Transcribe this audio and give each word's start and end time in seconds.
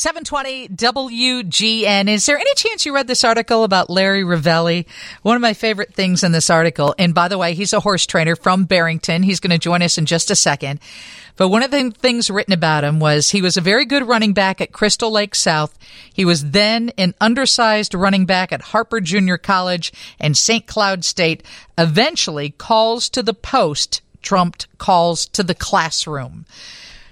720 0.00 0.68
WGN. 0.68 2.08
Is 2.08 2.24
there 2.24 2.38
any 2.38 2.54
chance 2.54 2.86
you 2.86 2.94
read 2.94 3.06
this 3.06 3.22
article 3.22 3.64
about 3.64 3.90
Larry 3.90 4.24
Rivelli? 4.24 4.86
One 5.20 5.36
of 5.36 5.42
my 5.42 5.52
favorite 5.52 5.92
things 5.92 6.24
in 6.24 6.32
this 6.32 6.48
article, 6.48 6.94
and 6.98 7.14
by 7.14 7.28
the 7.28 7.36
way, 7.36 7.52
he's 7.52 7.74
a 7.74 7.80
horse 7.80 8.06
trainer 8.06 8.34
from 8.34 8.64
Barrington. 8.64 9.22
He's 9.22 9.40
going 9.40 9.50
to 9.50 9.58
join 9.58 9.82
us 9.82 9.98
in 9.98 10.06
just 10.06 10.30
a 10.30 10.34
second. 10.34 10.80
But 11.36 11.50
one 11.50 11.62
of 11.62 11.70
the 11.70 11.90
things 11.90 12.30
written 12.30 12.54
about 12.54 12.82
him 12.82 12.98
was 12.98 13.28
he 13.28 13.42
was 13.42 13.58
a 13.58 13.60
very 13.60 13.84
good 13.84 14.08
running 14.08 14.32
back 14.32 14.62
at 14.62 14.72
Crystal 14.72 15.10
Lake 15.10 15.34
South. 15.34 15.78
He 16.14 16.24
was 16.24 16.52
then 16.52 16.92
an 16.96 17.14
undersized 17.20 17.92
running 17.92 18.24
back 18.24 18.52
at 18.52 18.62
Harper 18.62 19.02
Junior 19.02 19.36
College 19.36 19.92
and 20.18 20.34
St. 20.34 20.66
Cloud 20.66 21.04
State. 21.04 21.42
Eventually, 21.76 22.48
calls 22.48 23.10
to 23.10 23.22
the 23.22 23.34
post 23.34 24.00
trumped 24.22 24.66
calls 24.78 25.26
to 25.26 25.42
the 25.42 25.54
classroom. 25.54 26.46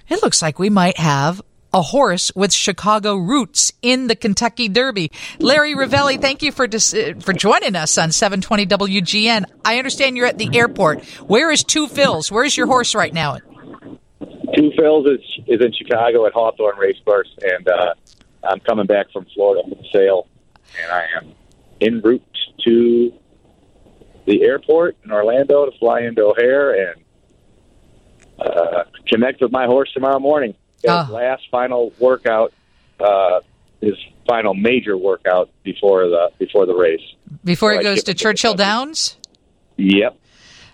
It 0.09 0.23
looks 0.23 0.41
like 0.41 0.57
we 0.57 0.71
might 0.71 0.97
have 0.97 1.39
a 1.73 1.81
horse 1.81 2.31
with 2.35 2.51
Chicago 2.53 3.15
roots 3.15 3.71
in 3.81 4.07
the 4.07 4.15
Kentucky 4.15 4.67
Derby. 4.67 5.11
Larry 5.39 5.75
Rivelli, 5.75 6.19
thank 6.19 6.41
you 6.41 6.51
for 6.51 6.67
dis- 6.67 6.95
for 7.21 7.33
joining 7.33 7.75
us 7.75 7.97
on 7.97 8.11
720 8.11 8.65
WGN. 8.65 9.45
I 9.63 9.77
understand 9.77 10.17
you're 10.17 10.25
at 10.25 10.37
the 10.37 10.49
airport. 10.57 11.03
Where 11.27 11.51
is 11.51 11.63
Two 11.63 11.87
Phils? 11.87 12.31
Where's 12.31 12.55
your 12.57 12.67
horse 12.67 12.95
right 12.95 13.13
now? 13.13 13.37
Two 14.55 14.71
Phils 14.77 15.13
is, 15.13 15.21
is 15.47 15.61
in 15.61 15.71
Chicago 15.73 16.25
at 16.25 16.33
Hawthorne 16.33 16.77
Racecourse, 16.77 17.29
and 17.41 17.67
uh, 17.67 17.93
I'm 18.43 18.59
coming 18.61 18.87
back 18.87 19.11
from 19.11 19.25
Florida 19.33 19.67
from 19.67 19.83
sale, 19.91 20.27
and 20.81 20.91
I 20.91 21.05
am 21.17 21.33
en 21.81 22.01
route 22.01 22.23
to 22.65 23.13
the 24.25 24.43
airport 24.43 24.97
in 25.03 25.11
Orlando 25.11 25.65
to 25.65 25.77
fly 25.77 26.01
into 26.01 26.23
O'Hare 26.23 26.91
and 26.91 27.03
uh, 28.39 28.83
connect 29.07 29.41
with 29.41 29.51
my 29.51 29.65
horse 29.65 29.91
tomorrow 29.93 30.19
morning. 30.19 30.55
Oh. 30.87 31.07
last 31.11 31.43
final 31.51 31.93
workout, 31.99 32.53
uh, 32.99 33.41
his 33.81 33.95
final 34.27 34.53
major 34.53 34.97
workout 34.97 35.49
before 35.63 36.07
the 36.07 36.31
before 36.37 36.65
the 36.65 36.75
race. 36.75 37.01
Before 37.43 37.71
he 37.71 37.77
Right, 37.77 37.83
goes 37.83 38.03
to 38.03 38.13
Churchill 38.13 38.53
Downs? 38.53 39.17
Yep, 39.77 40.17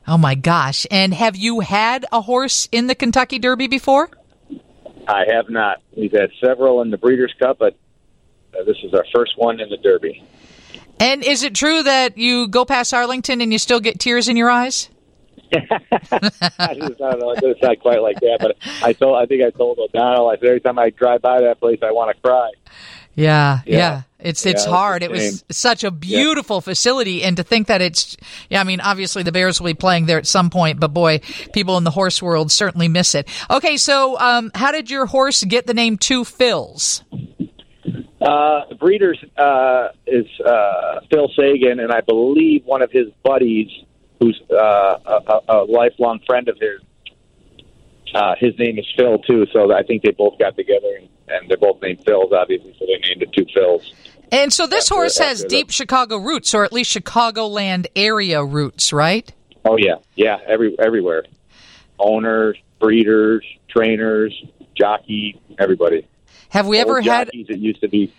Oh 0.08 0.18
my 0.18 0.36
gosh. 0.36 0.86
And 0.92 1.14
have 1.14 1.36
you 1.36 1.62
had 1.62 2.06
a 2.12 2.22
horse 2.22 2.70
in 2.72 2.88
the 2.88 2.96
Kentucky 2.96 3.40
Derby 3.40 3.68
before? 3.68 4.10
I 5.08 5.24
have 5.32 5.50
not. 5.50 5.82
We've 5.96 6.12
had 6.12 6.30
several 6.44 6.82
in 6.82 6.90
the 6.92 6.98
Breeders' 6.98 7.34
Cup, 7.40 7.58
but 7.60 7.76
uh, 8.54 8.64
this 8.64 8.78
is 8.84 8.94
our 8.94 9.06
first 9.14 9.34
one 9.38 9.60
in 9.60 9.70
the 9.70 9.78
Derby. 9.78 10.24
And 11.00 11.24
is 11.24 11.44
it 11.44 11.54
true 11.54 11.84
that 11.84 12.18
you 12.18 12.48
go 12.48 12.66
past 12.66 12.94
Arlington 12.94 13.42
and 13.42 13.52
you 13.52 13.60
still 13.60 13.80
get 13.80 14.00
tears 14.00 14.28
in 14.28 14.38
your 14.38 14.50
eyes? 14.50 14.90
I 16.60 16.74
just 16.76 16.98
don't 16.98 17.20
know. 17.20 17.34
It's 17.38 17.62
not 17.62 17.80
quite 17.80 18.02
like 18.02 18.20
that, 18.20 18.38
but 18.40 18.58
I 18.84 18.94
told. 18.94 19.18
I 19.18 19.26
think 19.26 19.44
I 19.44 19.50
told 19.52 19.80
O'Donnell. 19.80 20.30
I 20.30 20.38
said 20.38 20.46
every 20.46 20.62
time 20.62 20.80
I 20.80 20.90
drive 20.90 21.22
by 21.22 21.42
that 21.42 21.60
place, 21.60 21.80
I 21.82 21.92
want 21.92 22.16
to 22.16 22.22
cry. 22.22 22.52
Yeah, 23.16 23.60
yeah. 23.66 23.78
Yeah. 23.78 24.02
It's 24.20 24.46
it's 24.46 24.64
it's 24.64 24.66
hard. 24.66 25.04
It 25.04 25.12
was 25.12 25.46
such 25.52 25.84
a 25.84 25.92
beautiful 25.92 26.60
facility 26.60 27.24
and 27.24 27.38
to 27.38 27.44
think 27.44 27.68
that 27.68 27.80
it's 27.82 28.18
yeah, 28.50 28.60
I 28.60 28.64
mean 28.64 28.82
obviously 28.82 29.22
the 29.22 29.32
Bears 29.32 29.60
will 29.60 29.68
be 29.68 29.76
playing 29.76 30.08
there 30.08 30.18
at 30.18 30.26
some 30.26 30.50
point, 30.50 30.80
but 30.80 30.90
boy, 30.90 31.20
people 31.54 31.78
in 31.78 31.84
the 31.84 31.92
horse 31.92 32.22
world 32.22 32.52
certainly 32.52 32.88
miss 32.88 33.14
it. 33.14 33.30
Okay, 33.52 33.78
so 33.78 34.20
um 34.20 34.52
how 34.56 34.72
did 34.72 34.90
your 34.90 35.06
horse 35.06 35.44
get 35.44 35.68
the 35.68 35.76
name 35.76 35.98
Two 35.98 36.24
Phils? 36.24 37.04
Uh, 38.20 38.62
the 38.70 38.76
breeders 38.76 39.24
uh, 39.38 39.90
is 40.08 40.26
uh, 40.44 41.00
Phil 41.12 41.30
Sagan, 41.36 41.80
and 41.80 41.92
I 41.92 42.02
believe 42.02 42.66
one 42.66 42.82
of 42.82 42.92
his 42.92 43.08
buddies, 43.24 43.68
who's 44.20 44.40
uh, 44.52 44.56
a, 44.56 45.22
a, 45.28 45.42
a 45.50 45.58
lifelong 45.66 46.20
friend 46.26 46.48
of 46.48 46.58
his. 46.60 46.82
Uh, 48.14 48.36
his 48.40 48.58
name 48.58 48.78
is 48.80 48.86
Phil 48.96 49.20
too, 49.20 49.46
so 49.52 49.74
I 49.74 49.84
think 49.84 50.04
they 50.04 50.12
both 50.12 50.40
got 50.40 50.56
together, 50.56 50.88
and, 51.00 51.10
and 51.28 51.50
they're 51.50 51.58
both 51.58 51.82
named 51.82 52.00
Phils, 52.06 52.32
obviously, 52.32 52.74
so 52.80 52.86
they 52.86 52.98
named 53.08 53.24
it 53.24 53.34
two 53.34 53.46
Phils. 53.46 53.82
And 54.32 54.54
so 54.54 54.68
this 54.68 54.86
After- 54.86 54.96
horse 54.96 55.18
has 55.18 55.40
after 55.42 55.44
the- 55.44 55.56
deep 55.64 55.72
Chicago 55.72 56.18
roots 56.18 56.54
or 56.54 56.64
at 56.64 56.72
least 56.72 56.96
Chicagoland 56.96 57.88
area 57.96 58.44
roots, 58.44 58.94
right? 58.94 59.32
Oh 59.66 59.78
yeah, 59.78 59.96
yeah, 60.16 60.38
every 60.48 60.76
everywhere, 60.80 61.24
owners, 62.00 62.58
breeders, 62.80 63.44
trainers, 63.70 64.34
jockey, 64.76 65.42
everybody. 65.60 66.08
Have 66.50 66.68
we 66.68 66.78
ever 66.78 66.98
old 66.98 67.06
had 67.06 67.28
jockeys 67.28 67.48
that 67.48 67.60
used 67.60 67.82
to 67.82 67.88
be, 67.90 68.14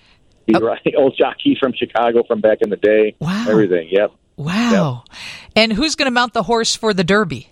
be 0.47 0.55
right, 0.61 0.81
old 0.97 1.17
jockeys 1.17 1.57
from 1.59 1.73
Chicago 1.73 2.23
from 2.25 2.41
back 2.41 2.59
in 2.61 2.71
the 2.71 2.77
day. 2.77 3.15
Wow. 3.21 3.47
Everything. 3.49 3.89
Yep. 3.91 4.13
Wow. 4.37 5.05
And 5.55 5.73
who's 5.73 5.95
going 5.95 6.07
to 6.07 6.13
mount 6.13 6.35
the 6.35 6.43
horse 6.43 6.77
for 6.77 6.93
the 6.93 7.05
Derby? 7.05 7.51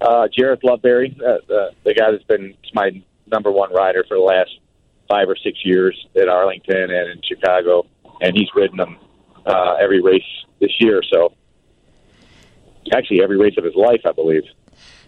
Uh, 0.00 0.28
Jareth 0.36 0.62
Loveberry, 0.62 1.12
uh, 1.20 1.38
the, 1.46 1.70
the 1.84 1.94
guy 1.94 2.10
that's 2.10 2.24
been 2.24 2.54
my 2.72 3.02
number 3.26 3.50
one 3.50 3.72
rider 3.74 4.04
for 4.08 4.16
the 4.16 4.22
last 4.22 4.50
five 5.08 5.28
or 5.28 5.36
six 5.36 5.58
years 5.64 6.06
at 6.16 6.28
Arlington 6.28 6.90
and 6.90 7.10
in 7.10 7.20
Chicago, 7.22 7.86
and 8.20 8.34
he's 8.34 8.48
ridden 8.54 8.78
them 8.78 8.96
uh, 9.44 9.74
every 9.74 10.00
race 10.00 10.22
this 10.60 10.70
year. 10.78 11.02
So, 11.12 11.34
actually, 12.94 13.22
every 13.22 13.36
race 13.36 13.54
of 13.58 13.64
his 13.64 13.74
life, 13.74 14.00
I 14.06 14.12
believe. 14.12 14.44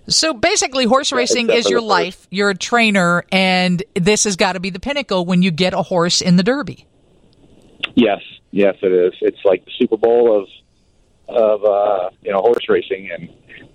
So 0.08 0.34
basically, 0.34 0.84
horse 0.84 1.12
racing 1.12 1.46
except 1.46 1.58
is 1.60 1.70
your 1.70 1.80
first. 1.80 1.88
life. 1.88 2.26
You're 2.30 2.50
a 2.50 2.56
trainer, 2.56 3.24
and 3.30 3.82
this 3.94 4.24
has 4.24 4.36
got 4.36 4.54
to 4.54 4.60
be 4.60 4.70
the 4.70 4.80
pinnacle 4.80 5.24
when 5.24 5.42
you 5.42 5.50
get 5.50 5.74
a 5.74 5.82
horse 5.82 6.20
in 6.20 6.36
the 6.36 6.42
Derby. 6.42 6.86
Yes, 7.94 8.20
yes, 8.50 8.74
it 8.82 8.92
is. 8.92 9.12
It's 9.20 9.44
like 9.44 9.64
the 9.64 9.70
Super 9.78 9.96
Bowl 9.96 10.40
of 10.40 10.48
of 11.32 11.64
uh, 11.64 12.10
you 12.22 12.32
know 12.32 12.40
horse 12.40 12.68
racing, 12.68 13.10
and 13.12 13.28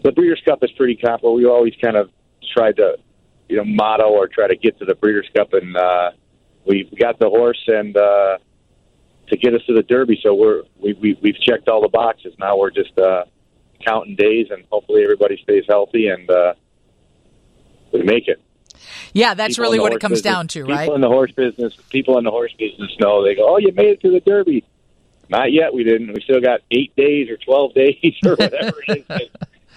the 0.03 0.11
Breeders' 0.11 0.41
Cup 0.45 0.63
is 0.63 0.71
pretty 0.71 0.95
comparable. 0.95 1.35
We 1.35 1.45
always 1.45 1.73
kind 1.81 1.97
of 1.97 2.09
tried 2.55 2.77
to 2.77 2.97
you 3.49 3.57
know 3.57 3.65
motto 3.65 4.09
or 4.09 4.27
try 4.27 4.47
to 4.47 4.55
get 4.55 4.77
to 4.79 4.85
the 4.85 4.95
Breeders' 4.95 5.29
Cup, 5.35 5.53
and 5.53 5.75
uh, 5.75 6.11
we 6.65 6.89
got 6.99 7.19
the 7.19 7.29
horse 7.29 7.61
and 7.67 7.95
uh, 7.97 8.37
to 9.29 9.37
get 9.37 9.53
us 9.53 9.61
to 9.67 9.73
the 9.73 9.83
Derby. 9.83 10.19
So 10.23 10.33
we're 10.33 10.63
we, 10.79 10.93
we 10.93 11.17
we've 11.21 11.39
checked 11.41 11.67
all 11.67 11.81
the 11.81 11.89
boxes. 11.89 12.33
Now 12.39 12.57
we're 12.57 12.71
just 12.71 12.97
uh, 12.97 13.25
counting 13.85 14.15
days, 14.15 14.47
and 14.51 14.63
hopefully 14.71 15.03
everybody 15.03 15.39
stays 15.43 15.63
healthy 15.67 16.07
and 16.07 16.29
uh, 16.29 16.53
we 17.91 18.03
make 18.03 18.27
it. 18.27 18.41
Yeah, 19.13 19.33
that's 19.33 19.55
People 19.55 19.63
really 19.63 19.79
what 19.79 19.93
it 19.93 19.99
comes 19.99 20.21
business- 20.21 20.33
down 20.33 20.47
to, 20.49 20.65
right? 20.65 20.81
people 20.81 20.95
in 20.95 21.01
the 21.01 21.07
horse 21.07 21.31
business, 21.31 21.75
people 21.89 22.17
in 22.17 22.23
the 22.23 22.31
horse 22.31 22.53
business 22.59 22.91
know. 22.99 23.23
They 23.23 23.35
go, 23.35 23.47
"Oh, 23.47 23.57
you 23.57 23.71
made 23.73 23.87
it 23.87 24.01
to 24.01 24.11
the 24.11 24.19
Derby." 24.19 24.63
Not 25.29 25.51
yet. 25.51 25.73
We 25.73 25.83
didn't. 25.83 26.13
We 26.13 26.21
still 26.21 26.41
got 26.41 26.61
eight 26.71 26.95
days 26.95 27.29
or 27.29 27.37
twelve 27.37 27.73
days 27.75 28.15
or 28.25 28.35
whatever 28.35 28.77
it 28.87 29.05
is. 29.09 29.29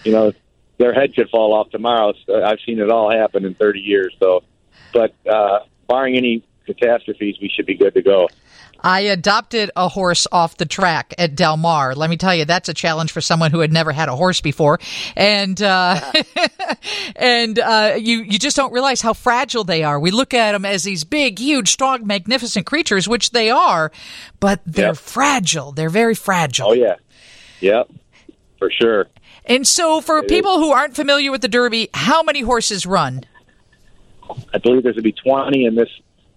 you 0.05 0.13
know, 0.13 0.33
their 0.79 0.93
head 0.93 1.15
could 1.15 1.29
fall 1.31 1.53
off 1.53 1.71
tomorrow. 1.71 2.15
So 2.27 2.43
I've 2.43 2.59
seen 2.65 2.79
it 2.79 2.91
all 2.91 3.11
happen 3.11 3.45
in 3.45 3.55
thirty 3.55 3.81
years. 3.81 4.15
So, 4.19 4.43
but 4.93 5.15
uh, 5.29 5.61
barring 5.89 6.17
any 6.17 6.45
catastrophes, 6.67 7.37
we 7.41 7.49
should 7.49 7.67
be 7.67 7.75
good 7.75 7.95
to 7.95 8.03
go. 8.03 8.29
I 8.83 9.01
adopted 9.01 9.71
a 9.77 9.89
horse 9.89 10.27
off 10.33 10.57
the 10.57 10.67
track 10.67 11.15
at 11.19 11.35
Del 11.35 11.57
Mar. 11.57 11.95
Let 11.95 12.11
me 12.11 12.17
tell 12.17 12.35
you, 12.35 12.45
that's 12.45 12.69
a 12.69 12.75
challenge 12.75 13.13
for 13.13 13.21
someone 13.21 13.51
who 13.51 13.61
had 13.61 13.73
never 13.73 13.93
had 13.93 14.09
a 14.09 14.17
horse 14.17 14.41
before, 14.41 14.79
and 15.17 15.61
uh, 15.63 16.01
and 17.17 17.59
uh, 17.59 17.95
you 17.99 18.23
you 18.23 18.39
just 18.39 18.57
don't 18.57 18.73
realize 18.73 19.01
how 19.01 19.13
fragile 19.13 19.65
they 19.65 19.83
are. 19.85 19.99
We 19.99 20.11
look 20.11 20.35
at 20.35 20.53
them 20.53 20.65
as 20.65 20.83
these 20.85 21.05
big, 21.05 21.39
huge, 21.39 21.69
strong, 21.71 22.07
magnificent 22.07 22.67
creatures, 22.67 23.09
which 23.09 23.31
they 23.31 23.51
are, 23.51 23.91
but 24.39 24.61
they're 24.67 24.89
Yep. 24.89 24.97
fragile. 24.97 25.73
They're 25.73 25.91
very 25.91 26.15
fragile. 26.15 26.69
Oh 26.69 26.73
yeah, 26.73 26.97
yep, 27.61 27.91
for 28.59 28.71
sure. 28.71 29.07
And 29.47 29.67
so, 29.67 30.01
for 30.01 30.23
people 30.23 30.59
who 30.59 30.71
aren't 30.71 30.95
familiar 30.95 31.31
with 31.33 31.41
the 31.41 31.49
Derby, 31.49 31.89
how 31.95 32.23
many 32.23 32.41
horses 32.43 32.87
run? 32.87 33.25
I 34.55 34.59
believe 34.59 34.83
there's 34.85 34.95
going 34.95 35.03
to 35.03 35.03
be 35.03 35.13
20 35.13 35.65
in 35.65 35.75
this 35.75 35.89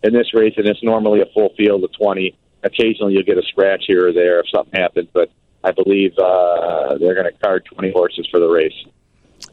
in 0.04 0.14
this 0.14 0.34
race, 0.34 0.54
and 0.58 0.68
it's 0.68 0.84
normally 0.84 1.22
a 1.22 1.26
full 1.34 1.54
field 1.58 1.84
of 1.84 1.92
20. 1.94 2.36
Occasionally, 2.64 3.14
you'll 3.14 3.24
get 3.24 3.38
a 3.38 3.44
scratch 3.44 3.84
here 3.88 4.08
or 4.08 4.14
there 4.14 4.40
if 4.40 4.46
something 4.54 4.80
happens, 4.80 5.08
but 5.14 5.30
I 5.64 5.72
believe 5.72 6.12
uh, 6.18 6.98
they're 6.98 7.16
going 7.16 7.26
to 7.32 7.38
card 7.44 7.66
20 7.74 7.92
horses 7.92 8.28
for 8.32 8.40
the 8.40 8.48
race. 8.48 8.74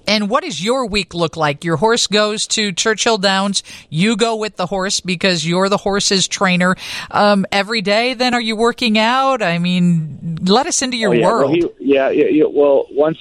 And 0.06 0.28
what 0.30 0.44
does 0.44 0.62
your 0.64 0.86
week 0.86 1.14
look 1.14 1.36
like? 1.36 1.64
Your 1.64 1.76
horse 1.76 2.06
goes 2.06 2.46
to 2.48 2.72
Churchill 2.72 3.18
Downs. 3.18 3.62
You 3.90 4.16
go 4.16 4.36
with 4.36 4.56
the 4.56 4.66
horse 4.66 5.00
because 5.00 5.44
you're 5.46 5.68
the 5.68 5.76
horse's 5.76 6.28
trainer 6.28 6.76
um, 7.10 7.44
every 7.50 7.80
day. 7.82 8.14
Then 8.14 8.34
are 8.34 8.40
you 8.40 8.54
working 8.54 8.98
out? 8.98 9.42
I 9.42 9.58
mean, 9.58 10.38
let 10.42 10.66
us 10.66 10.82
into 10.82 10.96
your 10.96 11.10
Oh, 11.10 11.12
yeah. 11.14 11.26
world. 11.26 11.50
Well, 11.50 11.70
he, 11.78 11.94
yeah, 11.94 12.10
yeah. 12.10 12.44
Well, 12.48 12.86
once 12.92 13.18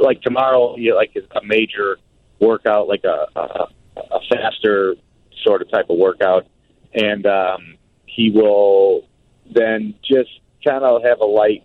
like 0.00 0.20
tomorrow, 0.20 0.76
you 0.76 0.94
like 0.94 1.14
a 1.16 1.44
major 1.44 1.98
workout, 2.38 2.86
like 2.88 3.04
a, 3.04 3.26
a 3.36 3.66
a 3.96 4.20
faster 4.30 4.96
sort 5.42 5.62
of 5.62 5.70
type 5.70 5.88
of 5.90 5.98
workout, 5.98 6.46
and 6.94 7.26
um, 7.26 7.76
he 8.06 8.30
will 8.30 9.06
then 9.52 9.94
just 10.04 10.30
kind 10.66 10.84
of 10.84 11.02
have 11.02 11.20
a 11.20 11.24
light 11.24 11.64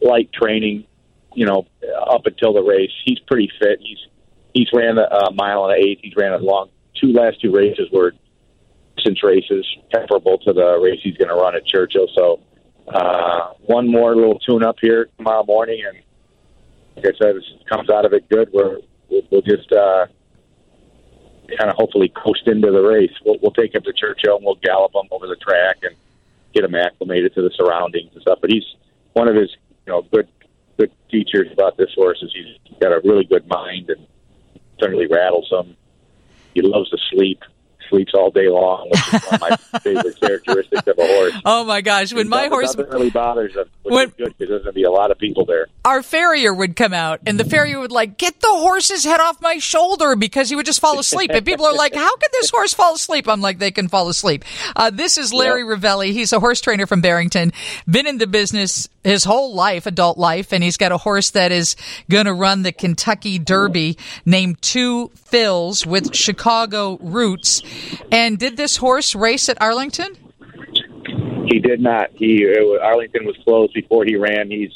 light 0.00 0.30
training, 0.32 0.86
you 1.34 1.46
know, 1.46 1.66
up 2.08 2.26
until 2.26 2.52
the 2.52 2.62
race. 2.62 2.92
He's 3.04 3.18
pretty 3.20 3.50
fit. 3.60 3.80
He's 3.80 3.98
he's 4.54 4.68
ran 4.72 4.98
a, 4.98 5.02
a 5.02 5.32
mile 5.32 5.64
and 5.64 5.74
an 5.74 5.84
eighth. 5.86 6.00
He's 6.02 6.16
ran 6.16 6.32
a 6.32 6.38
long 6.38 6.70
two 7.00 7.12
last 7.12 7.40
two 7.40 7.52
races 7.52 7.88
were 7.92 8.12
distance 8.96 9.22
races 9.22 9.66
comparable 9.94 10.38
to 10.38 10.52
the 10.52 10.78
race 10.82 11.00
he's 11.02 11.16
going 11.16 11.28
to 11.28 11.34
run 11.34 11.54
at 11.54 11.64
Churchill. 11.66 12.08
So 12.16 12.40
uh, 12.88 13.52
one 13.66 13.90
more 13.90 14.14
little 14.14 14.38
tune 14.40 14.64
up 14.64 14.76
here 14.80 15.08
tomorrow 15.16 15.44
morning, 15.44 15.82
and 15.86 15.98
like 16.96 17.14
I 17.14 17.18
said, 17.18 17.36
if 17.36 17.42
it 17.42 17.68
comes 17.68 17.90
out 17.90 18.04
of 18.04 18.12
it 18.12 18.28
good, 18.28 18.48
we're 18.52 18.78
we'll, 19.08 19.22
we'll 19.30 19.42
just 19.42 19.70
uh, 19.72 20.06
kind 21.56 21.70
of 21.70 21.76
hopefully 21.76 22.08
coast 22.08 22.46
into 22.46 22.70
the 22.70 22.82
race. 22.82 23.12
We'll, 23.24 23.38
we'll 23.40 23.52
take 23.52 23.74
him 23.74 23.82
to 23.82 23.92
Churchill 23.92 24.36
and 24.36 24.44
we'll 24.44 24.56
gallop 24.56 24.94
him 24.94 25.08
over 25.10 25.26
the 25.26 25.36
track 25.36 25.78
and 25.82 25.94
get 26.54 26.64
him 26.64 26.74
acclimated 26.74 27.34
to 27.34 27.42
the 27.42 27.50
surroundings 27.54 28.10
and 28.12 28.22
stuff. 28.22 28.38
But 28.40 28.50
he's 28.50 28.64
one 29.12 29.28
of 29.28 29.34
his 29.34 29.50
you 29.86 29.92
know 29.92 30.02
good 30.02 30.28
good 30.76 30.92
features 31.10 31.48
about 31.52 31.76
this 31.76 31.90
horse 31.94 32.22
is 32.22 32.32
he's 32.34 32.78
got 32.78 32.92
a 32.92 33.00
really 33.04 33.24
good 33.24 33.46
mind 33.48 33.90
and 33.90 34.06
certainly 34.80 35.06
rattles 35.06 35.50
him. 35.50 35.76
He 36.54 36.62
loves 36.62 36.90
to 36.90 36.98
sleep 37.10 37.42
sleeps 37.88 38.12
all 38.14 38.30
day 38.30 38.48
long, 38.48 38.88
which 38.90 39.14
is 39.14 39.22
one 39.24 39.34
of 39.34 39.40
my 39.40 39.56
favorite 39.80 40.20
characteristics 40.20 40.86
of 40.86 40.98
a 40.98 41.06
horse. 41.06 41.34
Oh 41.44 41.64
my 41.64 41.80
gosh! 41.80 42.12
When 42.12 42.28
my 42.28 42.48
horse 42.48 42.76
really 42.76 43.10
bothers 43.10 43.54
him, 43.54 43.64
which 43.82 43.94
when, 43.94 44.08
is 44.08 44.14
good 44.14 44.34
because 44.38 44.48
there's 44.48 44.62
going 44.62 44.64
to 44.64 44.72
be 44.72 44.84
a 44.84 44.90
lot 44.90 45.10
of 45.10 45.18
people 45.18 45.44
there. 45.44 45.66
Our 45.84 46.02
farrier 46.02 46.52
would 46.52 46.76
come 46.76 46.92
out, 46.92 47.20
and 47.26 47.38
the 47.38 47.44
farrier 47.44 47.80
would 47.80 47.92
like 47.92 48.18
get 48.18 48.40
the 48.40 48.48
horse's 48.48 49.04
head 49.04 49.20
off 49.20 49.40
my 49.40 49.58
shoulder 49.58 50.16
because 50.16 50.48
he 50.48 50.56
would 50.56 50.66
just 50.66 50.80
fall 50.80 50.98
asleep. 50.98 51.30
and 51.32 51.44
people 51.44 51.66
are 51.66 51.74
like, 51.74 51.94
"How 51.94 52.16
can 52.16 52.30
this 52.32 52.50
horse 52.50 52.74
fall 52.74 52.94
asleep?" 52.94 53.28
I'm 53.28 53.40
like, 53.40 53.58
"They 53.58 53.70
can 53.70 53.88
fall 53.88 54.08
asleep." 54.08 54.44
Uh, 54.76 54.90
this 54.90 55.18
is 55.18 55.32
Larry 55.32 55.62
yep. 55.68 55.80
Rivelli. 55.80 56.12
He's 56.12 56.32
a 56.32 56.40
horse 56.40 56.60
trainer 56.60 56.86
from 56.86 57.00
Barrington. 57.00 57.52
Been 57.88 58.06
in 58.06 58.18
the 58.18 58.26
business 58.26 58.88
his 59.04 59.24
whole 59.24 59.54
life, 59.54 59.86
adult 59.86 60.18
life, 60.18 60.52
and 60.52 60.62
he's 60.62 60.76
got 60.76 60.92
a 60.92 60.98
horse 60.98 61.30
that 61.30 61.52
is 61.52 61.76
going 62.10 62.26
to 62.26 62.34
run 62.34 62.62
the 62.62 62.72
Kentucky 62.72 63.38
Derby 63.38 63.96
named 64.24 64.60
Two 64.60 65.10
Phils 65.30 65.86
with 65.86 66.14
Chicago 66.14 66.98
roots. 67.00 67.62
And 68.10 68.38
did 68.38 68.56
this 68.56 68.76
horse 68.76 69.14
race 69.14 69.48
at 69.48 69.60
Arlington? 69.60 70.16
He 71.46 71.60
did 71.60 71.80
not. 71.80 72.10
He 72.14 72.44
was, 72.44 72.80
Arlington 72.82 73.24
was 73.24 73.36
closed 73.44 73.72
before 73.74 74.04
he 74.04 74.16
ran. 74.16 74.50
He's 74.50 74.72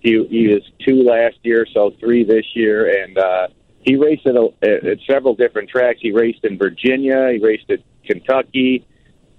he 0.00 0.24
he 0.26 0.48
was 0.48 0.62
two 0.84 1.02
last 1.02 1.38
year, 1.42 1.66
so 1.72 1.92
three 1.98 2.24
this 2.24 2.44
year, 2.54 3.02
and 3.02 3.18
uh, 3.18 3.48
he 3.80 3.96
raced 3.96 4.26
at, 4.26 4.36
a, 4.36 4.48
at 4.62 4.98
several 5.10 5.34
different 5.34 5.68
tracks. 5.68 5.98
He 6.00 6.12
raced 6.12 6.44
in 6.44 6.56
Virginia. 6.56 7.30
He 7.32 7.38
raced 7.38 7.70
at 7.70 7.80
Kentucky. 8.04 8.86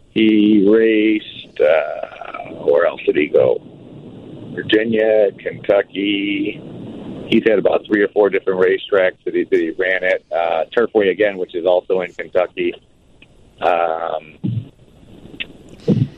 He 0.10 0.68
raced. 0.68 1.60
Uh, 1.60 2.66
where 2.66 2.86
else 2.86 3.02
did 3.06 3.16
he 3.16 3.28
go? 3.28 3.62
Virginia, 4.54 5.32
Kentucky. 5.40 6.62
He's 7.28 7.44
had 7.48 7.60
about 7.60 7.86
three 7.86 8.02
or 8.02 8.08
four 8.10 8.30
different 8.30 8.60
racetracks 8.60 9.24
that 9.26 9.34
he, 9.34 9.44
that 9.44 9.60
he 9.60 9.72
ran 9.72 10.04
at. 10.04 10.22
Uh, 10.32 10.66
Turfway 10.76 11.10
again, 11.12 11.38
which 11.38 11.56
is 11.56 11.66
also 11.66 12.02
in 12.02 12.14
Kentucky. 12.14 12.74
Um, 13.62 14.38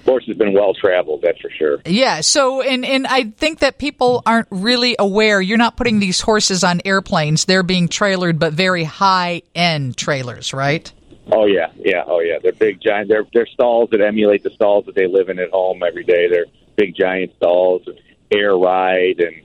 horse 0.05 0.25
has 0.27 0.37
been 0.37 0.53
well 0.53 0.73
traveled, 0.73 1.21
that's 1.21 1.39
for 1.39 1.49
sure. 1.49 1.79
Yeah. 1.85 2.21
So, 2.21 2.61
and 2.61 2.85
and 2.85 3.05
I 3.07 3.25
think 3.25 3.59
that 3.59 3.77
people 3.77 4.23
aren't 4.25 4.47
really 4.49 4.95
aware. 4.97 5.41
You're 5.41 5.57
not 5.57 5.77
putting 5.77 5.99
these 5.99 6.21
horses 6.21 6.63
on 6.63 6.81
airplanes; 6.85 7.45
they're 7.45 7.63
being 7.63 7.87
trailered, 7.87 8.39
but 8.39 8.53
very 8.53 8.83
high 8.83 9.43
end 9.55 9.97
trailers, 9.97 10.53
right? 10.53 10.91
Oh 11.31 11.45
yeah, 11.45 11.71
yeah, 11.77 12.03
oh 12.07 12.21
yeah. 12.21 12.39
They're 12.41 12.53
big, 12.53 12.81
giant. 12.81 13.09
They're 13.09 13.25
they're 13.33 13.47
stalls 13.47 13.89
that 13.91 14.01
emulate 14.01 14.43
the 14.43 14.51
stalls 14.51 14.85
that 14.85 14.95
they 14.95 15.07
live 15.07 15.29
in 15.29 15.39
at 15.39 15.49
home 15.49 15.83
every 15.83 16.03
day. 16.03 16.29
They're 16.29 16.45
big, 16.75 16.95
giant 16.95 17.33
stalls, 17.37 17.83
and 17.85 17.99
air 18.31 18.55
ride, 18.55 19.19
and 19.19 19.41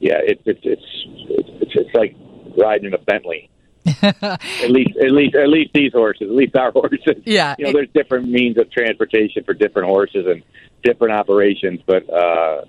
yeah, 0.00 0.18
it's 0.22 0.42
it's 0.44 0.60
it's 0.64 0.82
it's, 1.28 1.72
it's 1.74 1.94
like 1.94 2.16
riding 2.58 2.86
in 2.86 2.94
a 2.94 2.98
Bentley. 2.98 3.49
at 4.22 4.70
least, 4.70 4.96
at 4.96 5.12
least, 5.12 5.34
at 5.34 5.48
least 5.48 5.72
these 5.72 5.92
horses, 5.92 6.28
at 6.28 6.34
least 6.34 6.56
our 6.56 6.72
horses. 6.74 7.22
Yeah, 7.24 7.54
you 7.58 7.66
know, 7.66 7.72
there's 7.72 7.90
different 7.90 8.28
means 8.28 8.58
of 8.58 8.70
transportation 8.70 9.44
for 9.44 9.54
different 9.54 9.88
horses 9.88 10.26
and 10.26 10.42
different 10.82 11.14
operations, 11.14 11.80
but 11.86 12.08
uh, 12.08 12.64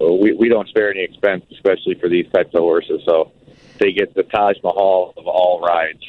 we 0.00 0.32
we 0.32 0.48
don't 0.48 0.68
spare 0.68 0.90
any 0.90 1.02
expense, 1.02 1.44
especially 1.52 1.94
for 1.94 2.08
these 2.08 2.26
types 2.32 2.54
of 2.54 2.60
horses. 2.60 3.02
So 3.04 3.32
they 3.78 3.92
get 3.92 4.14
the 4.14 4.22
Taj 4.24 4.56
Mahal 4.62 5.14
of 5.16 5.26
all 5.26 5.60
rides. 5.60 6.04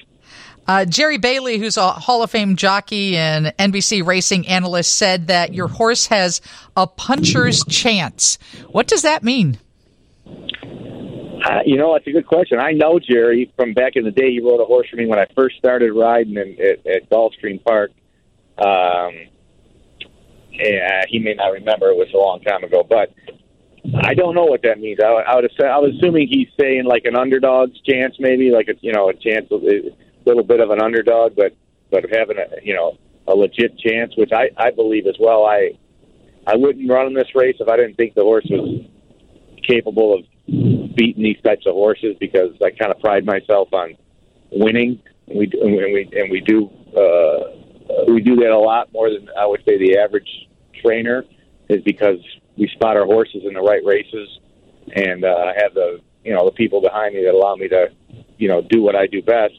Uh, 0.67 0.85
Jerry 0.85 1.17
Bailey, 1.17 1.57
who's 1.57 1.77
a 1.77 1.89
Hall 1.89 2.21
of 2.21 2.29
Fame 2.29 2.55
jockey 2.55 3.17
and 3.17 3.47
NBC 3.57 4.05
racing 4.05 4.47
analyst, 4.47 4.95
said 4.95 5.25
that 5.25 5.51
your 5.51 5.67
horse 5.67 6.05
has 6.07 6.41
a 6.77 6.85
puncher's 6.85 7.63
chance. 7.65 8.37
What 8.67 8.85
does 8.87 9.01
that 9.01 9.23
mean? 9.23 9.57
Uh, 11.49 11.61
you 11.65 11.77
know, 11.77 11.93
that's 11.93 12.05
a 12.05 12.11
good 12.11 12.27
question. 12.27 12.59
I 12.59 12.73
know 12.73 12.99
Jerry 12.99 13.51
from 13.55 13.73
back 13.73 13.93
in 13.95 14.03
the 14.03 14.11
day. 14.11 14.29
He 14.29 14.39
rode 14.39 14.61
a 14.61 14.65
horse 14.65 14.87
for 14.87 14.97
me 14.97 15.07
when 15.07 15.17
I 15.17 15.25
first 15.35 15.57
started 15.57 15.93
riding 15.93 16.35
in, 16.35 16.55
at, 16.61 16.85
at 16.85 17.09
Gulfstream 17.09 17.63
Park. 17.63 17.89
Um, 18.59 19.29
yeah, 20.51 21.05
he 21.07 21.17
may 21.17 21.33
not 21.33 21.47
remember; 21.47 21.87
it 21.87 21.95
was 21.95 22.09
a 22.13 22.17
long 22.17 22.41
time 22.41 22.63
ago. 22.63 22.85
But 22.87 23.15
I 24.03 24.13
don't 24.13 24.35
know 24.35 24.45
what 24.45 24.61
that 24.61 24.79
means. 24.79 24.99
I, 25.03 25.07
I 25.07 25.35
would. 25.35 25.45
Have, 25.45 25.65
I 25.65 25.79
was 25.79 25.95
assuming 25.97 26.27
he's 26.27 26.49
saying 26.59 26.83
like 26.85 27.05
an 27.05 27.15
underdog's 27.15 27.81
chance, 27.81 28.15
maybe 28.19 28.51
like 28.51 28.67
a 28.67 28.73
you 28.81 28.93
know 28.93 29.09
a 29.09 29.13
chance, 29.13 29.49
a 29.49 29.55
little 30.27 30.43
bit 30.43 30.59
of 30.59 30.69
an 30.69 30.81
underdog, 30.83 31.35
but 31.35 31.55
but 31.89 32.05
having 32.13 32.37
a 32.37 32.61
you 32.61 32.75
know 32.75 32.99
a 33.27 33.33
legit 33.33 33.79
chance, 33.79 34.13
which 34.17 34.31
I 34.31 34.49
I 34.55 34.69
believe 34.69 35.07
as 35.07 35.15
well. 35.19 35.45
I 35.45 35.71
I 36.45 36.57
wouldn't 36.57 36.87
run 36.87 37.07
in 37.07 37.13
this 37.15 37.33
race 37.33 37.55
if 37.59 37.67
I 37.67 37.77
didn't 37.77 37.95
think 37.95 38.13
the 38.13 38.21
horse 38.21 38.45
was 38.51 38.85
capable 39.67 40.13
of 40.13 40.25
beating 40.95 41.23
these 41.23 41.41
types 41.43 41.65
of 41.65 41.73
horses 41.73 42.15
because 42.19 42.51
I 42.63 42.71
kind 42.71 42.91
of 42.91 42.99
pride 42.99 43.25
myself 43.25 43.69
on 43.73 43.95
winning. 44.51 45.01
We 45.27 45.49
and 45.61 45.73
we 45.73 46.09
and 46.13 46.31
we 46.31 46.41
do 46.41 46.69
uh, 46.97 48.05
we 48.07 48.21
do 48.21 48.35
that 48.37 48.49
a 48.49 48.57
lot 48.57 48.91
more 48.91 49.09
than 49.09 49.29
I 49.37 49.45
would 49.45 49.63
say 49.65 49.77
the 49.77 49.97
average 49.97 50.47
trainer 50.81 51.23
is 51.67 51.83
because 51.83 52.19
we 52.57 52.67
spot 52.69 52.97
our 52.97 53.05
horses 53.05 53.43
in 53.45 53.53
the 53.53 53.61
right 53.61 53.83
races 53.85 54.39
and 54.95 55.23
uh, 55.23 55.53
have 55.55 55.73
the 55.73 56.01
you 56.23 56.33
know 56.33 56.45
the 56.45 56.51
people 56.51 56.81
behind 56.81 57.15
me 57.15 57.23
that 57.23 57.33
allow 57.33 57.55
me 57.55 57.67
to 57.67 57.91
you 58.37 58.47
know 58.47 58.61
do 58.61 58.81
what 58.81 58.95
I 58.95 59.07
do 59.07 59.21
best, 59.21 59.53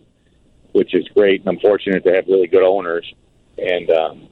which 0.72 0.94
is 0.94 1.06
great. 1.08 1.40
And 1.40 1.48
I'm 1.48 1.60
fortunate 1.60 2.04
to 2.04 2.14
have 2.14 2.26
really 2.26 2.48
good 2.48 2.64
owners, 2.64 3.10
and 3.58 3.90
um, 3.90 4.28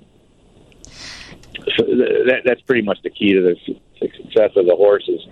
so 1.77 1.85
that, 1.85 2.43
that's 2.45 2.61
pretty 2.63 2.83
much 2.83 2.99
the 3.03 3.11
key 3.11 3.35
to 3.35 3.43
the 3.43 3.57
success 3.99 4.53
of 4.57 4.67
the 4.67 4.77
horses. 4.77 5.27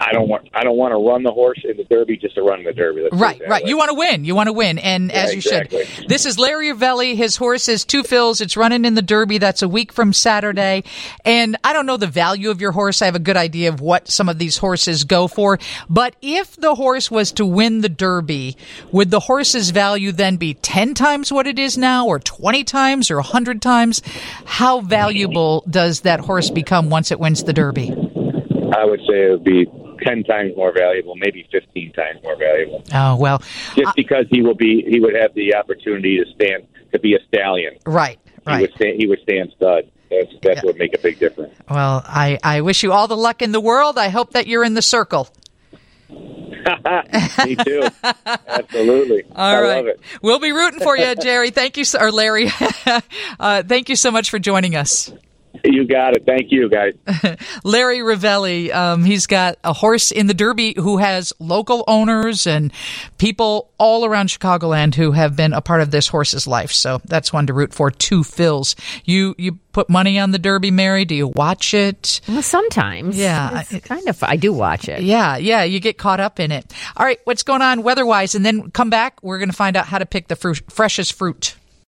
I 0.00 0.12
don't 0.12 0.28
want 0.28 0.48
I 0.54 0.64
don't 0.64 0.78
want 0.78 0.92
to 0.92 0.96
run 0.96 1.22
the 1.24 1.30
horse 1.30 1.60
in 1.62 1.76
the 1.76 1.84
Derby 1.84 2.16
just 2.16 2.34
to 2.36 2.42
run 2.42 2.64
the 2.64 2.72
Derby. 2.72 3.02
Let's 3.02 3.14
right, 3.14 3.38
right. 3.46 3.62
Way. 3.62 3.68
You 3.68 3.76
want 3.76 3.90
to 3.90 3.94
win. 3.94 4.24
You 4.24 4.34
want 4.34 4.46
to 4.46 4.52
win, 4.54 4.78
and 4.78 5.10
yeah, 5.10 5.22
as 5.24 5.32
you 5.32 5.38
exactly. 5.38 5.84
should. 5.84 6.08
This 6.08 6.24
is 6.24 6.38
Larry 6.38 6.72
Rivelli. 6.72 7.14
His 7.16 7.36
horse 7.36 7.68
is 7.68 7.84
Two 7.84 8.02
Phils. 8.02 8.40
It's 8.40 8.56
running 8.56 8.86
in 8.86 8.94
the 8.94 9.02
Derby. 9.02 9.36
That's 9.36 9.60
a 9.60 9.68
week 9.68 9.92
from 9.92 10.14
Saturday. 10.14 10.84
And 11.26 11.58
I 11.62 11.74
don't 11.74 11.84
know 11.84 11.98
the 11.98 12.06
value 12.06 12.50
of 12.50 12.62
your 12.62 12.72
horse. 12.72 13.02
I 13.02 13.04
have 13.04 13.14
a 13.14 13.20
good 13.20 13.36
idea 13.36 13.68
of 13.68 13.82
what 13.82 14.08
some 14.08 14.30
of 14.30 14.38
these 14.38 14.56
horses 14.56 15.04
go 15.04 15.28
for. 15.28 15.58
But 15.90 16.16
if 16.22 16.56
the 16.56 16.74
horse 16.74 17.10
was 17.10 17.30
to 17.32 17.44
win 17.44 17.82
the 17.82 17.90
Derby, 17.90 18.56
would 18.92 19.10
the 19.10 19.20
horse's 19.20 19.68
value 19.68 20.12
then 20.12 20.38
be 20.38 20.54
ten 20.54 20.94
times 20.94 21.30
what 21.30 21.46
it 21.46 21.58
is 21.58 21.76
now, 21.76 22.06
or 22.06 22.18
twenty 22.18 22.64
times, 22.64 23.10
or 23.10 23.20
hundred 23.20 23.60
times? 23.60 24.00
How 24.46 24.80
valuable 24.80 25.62
does 25.68 26.00
that 26.00 26.20
horse 26.20 26.48
become 26.48 26.88
once 26.88 27.10
it 27.10 27.20
wins 27.20 27.44
the 27.44 27.52
Derby? 27.52 27.90
I 28.72 28.84
would 28.84 29.00
say 29.00 29.26
it 29.26 29.30
would 29.32 29.44
be 29.44 29.66
ten 30.02 30.24
times 30.24 30.56
more 30.56 30.72
valuable, 30.72 31.16
maybe 31.16 31.46
fifteen 31.50 31.92
times 31.92 32.22
more 32.22 32.36
valuable. 32.36 32.82
Oh 32.94 33.16
well, 33.16 33.38
just 33.74 33.88
uh, 33.88 33.92
because 33.96 34.26
he 34.30 34.42
will 34.42 34.54
be, 34.54 34.84
he 34.88 35.00
would 35.00 35.14
have 35.14 35.34
the 35.34 35.54
opportunity 35.54 36.18
to 36.18 36.24
stand 36.34 36.66
to 36.92 36.98
be 36.98 37.14
a 37.14 37.18
stallion. 37.28 37.76
Right, 37.86 38.18
right. 38.46 38.56
He 38.56 38.62
would 38.62 38.74
stand, 38.74 39.00
he 39.00 39.06
would 39.06 39.20
stand 39.22 39.52
stud. 39.56 39.90
That's 40.10 40.32
that's 40.42 40.56
yeah. 40.56 40.62
what 40.64 40.76
make 40.76 40.94
a 40.94 40.98
big 40.98 41.18
difference. 41.18 41.54
Well, 41.68 42.02
I 42.04 42.38
I 42.42 42.60
wish 42.62 42.82
you 42.82 42.92
all 42.92 43.06
the 43.06 43.16
luck 43.16 43.42
in 43.42 43.52
the 43.52 43.60
world. 43.60 43.98
I 43.98 44.08
hope 44.08 44.32
that 44.32 44.46
you're 44.46 44.64
in 44.64 44.74
the 44.74 44.82
circle. 44.82 45.28
Me 47.44 47.56
too. 47.56 47.88
Absolutely. 48.46 49.24
All 49.34 49.54
I 49.54 49.60
right. 49.60 49.96
We'll 50.22 50.40
be 50.40 50.52
rooting 50.52 50.80
for 50.80 50.96
you, 50.96 51.14
Jerry. 51.14 51.50
Thank 51.50 51.76
you, 51.76 51.84
or 51.98 52.10
Larry. 52.10 52.50
uh, 53.40 53.62
thank 53.62 53.88
you 53.88 53.96
so 53.96 54.10
much 54.10 54.30
for 54.30 54.38
joining 54.38 54.76
us. 54.76 55.12
You 55.64 55.86
got 55.86 56.16
it. 56.16 56.24
Thank 56.26 56.50
you, 56.50 56.68
guys. 56.68 56.94
Larry 57.64 57.98
Rivelli, 57.98 58.72
um, 58.74 59.04
he's 59.04 59.26
got 59.26 59.56
a 59.64 59.72
horse 59.72 60.10
in 60.10 60.26
the 60.26 60.34
Derby 60.34 60.74
who 60.76 60.98
has 60.98 61.32
local 61.38 61.84
owners 61.86 62.46
and 62.46 62.72
people 63.18 63.70
all 63.78 64.04
around 64.04 64.28
Chicagoland 64.28 64.94
who 64.94 65.12
have 65.12 65.36
been 65.36 65.52
a 65.52 65.60
part 65.60 65.80
of 65.80 65.90
this 65.90 66.08
horse's 66.08 66.46
life. 66.46 66.72
So 66.72 67.00
that's 67.04 67.32
one 67.32 67.46
to 67.46 67.52
root 67.52 67.74
for. 67.74 67.90
Two 67.90 68.20
Phils. 68.20 68.74
You 69.04 69.34
you 69.38 69.58
put 69.72 69.88
money 69.88 70.18
on 70.18 70.30
the 70.30 70.38
Derby, 70.38 70.70
Mary? 70.70 71.04
Do 71.04 71.14
you 71.14 71.28
watch 71.28 71.74
it? 71.74 72.20
Well, 72.28 72.42
sometimes. 72.42 73.16
Yeah, 73.16 73.64
it's 73.68 73.86
kind 73.86 74.08
of. 74.08 74.22
I 74.22 74.36
do 74.36 74.52
watch 74.52 74.88
it. 74.88 75.02
Yeah, 75.02 75.36
yeah. 75.36 75.64
You 75.64 75.80
get 75.80 75.98
caught 75.98 76.20
up 76.20 76.40
in 76.40 76.52
it. 76.52 76.72
All 76.96 77.04
right, 77.04 77.18
what's 77.24 77.42
going 77.42 77.62
on 77.62 77.82
weather-wise, 77.82 78.34
and 78.34 78.44
then 78.44 78.70
come 78.70 78.90
back. 78.90 79.22
We're 79.22 79.38
going 79.38 79.50
to 79.50 79.56
find 79.56 79.76
out 79.76 79.86
how 79.86 79.98
to 79.98 80.06
pick 80.06 80.28
the 80.28 80.36
fruit, 80.36 80.62
freshest 80.70 81.12
fruit. 81.14 81.54